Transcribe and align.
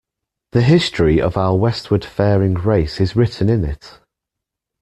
The 0.53 0.63
history 0.63 1.21
of 1.21 1.37
our 1.37 1.55
westward-faring 1.55 2.55
race 2.55 2.99
is 2.99 3.15
written 3.15 3.49
in 3.49 3.63
it. 3.63 3.99